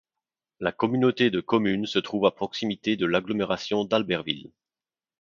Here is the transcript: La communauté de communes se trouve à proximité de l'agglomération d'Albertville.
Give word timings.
La 0.59 0.71
communauté 0.71 1.29
de 1.29 1.41
communes 1.41 1.85
se 1.85 1.99
trouve 1.99 2.25
à 2.25 2.31
proximité 2.31 2.95
de 2.95 3.05
l'agglomération 3.05 3.85
d'Albertville. 3.85 4.49